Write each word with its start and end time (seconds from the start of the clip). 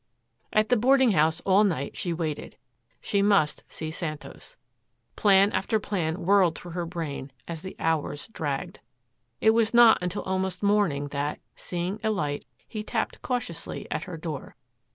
At 0.51 0.69
the 0.69 0.77
boarding 0.77 1.11
house 1.11 1.41
all 1.41 1.63
night 1.63 1.95
she 1.95 2.11
waited. 2.11 2.57
She 3.01 3.21
must 3.21 3.63
see 3.67 3.91
Santos. 3.91 4.57
Plan 5.15 5.51
after 5.51 5.79
plan 5.79 6.25
whirled 6.25 6.57
through 6.57 6.71
her 6.71 6.87
brain 6.87 7.31
as 7.47 7.61
the 7.61 7.75
hours 7.77 8.27
dragged. 8.29 8.79
It 9.41 9.51
was 9.51 9.75
not 9.75 9.99
until 10.01 10.23
almost 10.23 10.63
morning 10.63 11.09
that, 11.09 11.39
seeing 11.55 11.99
a 12.03 12.09
light, 12.09 12.47
he 12.67 12.81
tapped 12.81 13.21
cautiously 13.21 13.85
at 13.91 14.05
her 14.05 14.17
door. 14.17 14.55